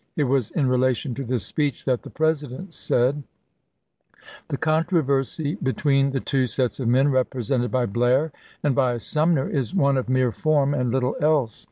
[0.15, 3.21] It was in relation to this speech that the President said:"
[4.49, 8.31] The controversy between the two sets of men represented by Blair
[8.63, 11.59] and by Sumner is one of mere form and little else.